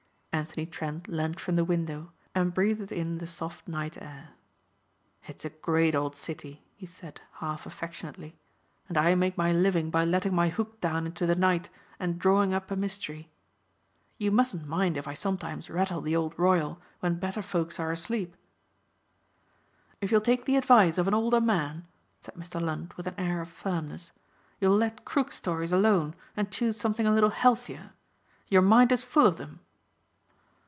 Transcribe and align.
Anthony 0.33 0.65
Trent 0.65 1.07
leaned 1.09 1.39
from 1.41 1.55
the 1.57 1.65
window 1.65 2.13
and 2.33 2.53
breathed 2.53 2.91
in 2.91 3.17
the 3.19 3.27
soft 3.27 3.67
night 3.67 4.01
air. 4.01 4.29
"It's 5.27 5.43
a 5.45 5.49
great 5.51 5.93
old 5.93 6.15
city," 6.15 6.63
he 6.75 6.85
said, 6.87 7.19
half 7.33 7.65
affectionately, 7.67 8.37
"and 8.87 8.97
I 8.97 9.13
make 9.13 9.37
my 9.37 9.51
living 9.51 9.91
by 9.91 10.03
letting 10.05 10.33
my 10.33 10.47
hook 10.49 10.79
down 10.81 11.05
into 11.05 11.27
the 11.27 11.35
night 11.35 11.69
and 11.99 12.17
drawing 12.17 12.53
up 12.55 12.71
a 12.71 12.75
mystery. 12.77 13.29
You 14.17 14.31
mustn't 14.31 14.65
mind 14.65 14.97
if 14.97 15.05
I 15.07 15.13
sometimes 15.13 15.69
rattle 15.69 16.01
the 16.01 16.15
old 16.15 16.33
Royal 16.39 16.79
when 17.01 17.19
better 17.19 17.41
folks 17.43 17.79
are 17.79 17.91
asleep." 17.91 18.35
"If 19.99 20.11
you'll 20.11 20.21
take 20.21 20.45
the 20.45 20.55
advice 20.57 20.97
of 20.97 21.07
an 21.09 21.13
older 21.13 21.41
man," 21.41 21.85
said 22.21 22.33
Mr. 22.35 22.59
Lund 22.59 22.93
with 22.97 23.05
an 23.05 23.15
air 23.19 23.41
of 23.41 23.49
firmness, 23.49 24.11
"you'll 24.61 24.77
let 24.77 25.05
crook 25.05 25.33
stories 25.33 25.73
alone 25.73 26.15
and 26.37 26.51
choose 26.51 26.77
something 26.79 27.05
a 27.05 27.13
little 27.13 27.29
healthier. 27.31 27.91
Your 28.47 28.63
mind 28.63 28.91
is 28.93 29.03
full 29.03 29.27
of 29.27 29.37
them." 29.37 29.59